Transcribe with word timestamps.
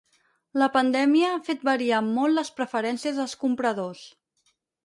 La 0.61 0.69
pandèmia 0.77 1.27
ha 1.33 1.43
fet 1.51 1.61
variar 1.69 2.01
molt 2.07 2.39
les 2.39 2.51
preferències 2.61 3.23
dels 3.23 3.39
compradors. 3.47 4.03